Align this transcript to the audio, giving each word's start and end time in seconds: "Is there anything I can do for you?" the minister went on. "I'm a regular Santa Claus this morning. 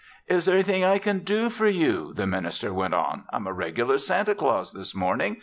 "Is 0.27 0.45
there 0.45 0.55
anything 0.55 0.83
I 0.83 0.97
can 0.97 1.19
do 1.19 1.47
for 1.51 1.67
you?" 1.67 2.11
the 2.15 2.25
minister 2.25 2.73
went 2.73 2.95
on. 2.95 3.25
"I'm 3.31 3.45
a 3.45 3.53
regular 3.53 3.99
Santa 3.99 4.33
Claus 4.33 4.73
this 4.73 4.95
morning. 4.95 5.37